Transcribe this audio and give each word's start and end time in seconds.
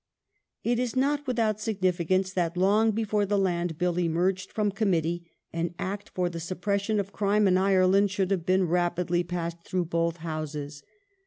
The 0.63 0.71
Peace 0.71 0.79
It 0.79 0.81
is 0.81 0.95
not 0.95 1.27
without 1.27 1.59
significance 1.61 2.33
that, 2.33 2.57
long 2.57 2.89
before 2.89 3.23
the 3.23 3.37
Land 3.37 3.77
Bill 3.77 3.93
dorf 3.93 4.03
Acf 4.07 4.31
^*^^i'g^ 4.31 4.47
from 4.49 4.71
Committee, 4.71 5.29
an 5.53 5.75
Act 5.77 6.09
for 6.09 6.27
the 6.27 6.39
suppression 6.39 6.99
of 6.99 7.13
crime 7.13 7.43
1870 7.45 7.53
in 7.53 7.65
Ireland 7.71 8.09
should 8.09 8.31
have 8.31 8.43
been 8.43 8.67
rapidly 8.67 9.23
passed 9.23 9.61
through 9.61 9.85
both 9.85 10.17
Houses. 10.17 10.81